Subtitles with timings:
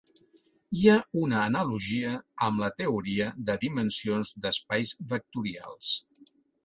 [0.77, 0.95] Hi ha
[1.25, 2.13] una analogia
[2.47, 5.93] amb la teoria de dimensions d'espais vectorials.